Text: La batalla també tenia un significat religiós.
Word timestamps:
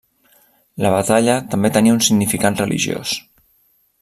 La 0.85 0.91
batalla 0.95 1.35
també 1.53 1.73
tenia 1.77 1.95
un 1.99 2.03
significat 2.09 2.65
religiós. 2.67 3.17